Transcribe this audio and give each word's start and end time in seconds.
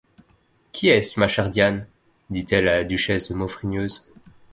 Qui 0.71 0.87
est-ce, 0.89 1.19
ma 1.19 1.27
chère 1.27 1.51
Diane? 1.51 1.85
dit-elle 2.31 2.67
à 2.69 2.77
la 2.77 2.83
duchesse 2.83 3.29
de 3.29 3.35
Maufrigneuse. 3.35 4.03